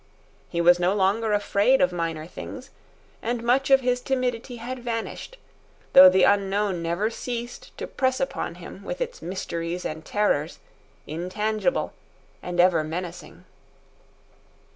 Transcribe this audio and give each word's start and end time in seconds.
He 0.49 0.61
was 0.61 0.79
no 0.79 0.95
longer 0.95 1.31
afraid 1.31 1.79
of 1.79 1.91
minor 1.93 2.25
things, 2.25 2.71
and 3.21 3.43
much 3.43 3.69
of 3.69 3.81
his 3.81 4.01
timidity 4.01 4.55
had 4.55 4.79
vanished, 4.79 5.37
though 5.93 6.09
the 6.09 6.23
unknown 6.23 6.81
never 6.81 7.11
ceased 7.11 7.71
to 7.77 7.85
press 7.85 8.19
upon 8.19 8.55
him 8.55 8.83
with 8.83 8.99
its 8.99 9.21
mysteries 9.21 9.85
and 9.85 10.03
terrors, 10.03 10.57
intangible 11.05 11.93
and 12.41 12.59
ever 12.59 12.83
menacing. 12.83 13.45